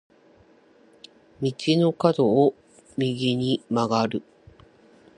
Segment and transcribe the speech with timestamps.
[1.43, 2.55] 道の角を
[2.97, 4.23] 右に曲がる。